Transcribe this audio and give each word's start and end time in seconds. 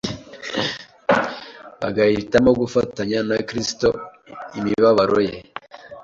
bagahitamo 1.79 2.51
gufatanya 2.61 3.19
na 3.29 3.37
Kristo 3.49 3.87
imibabaro 4.57 5.19
ye. 5.29 5.37